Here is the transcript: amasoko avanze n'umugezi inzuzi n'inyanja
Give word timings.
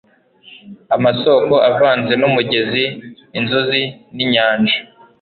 amasoko 0.95 1.53
avanze 1.69 2.13
n'umugezi 2.17 2.83
inzuzi 3.37 3.81
n'inyanja 4.15 4.77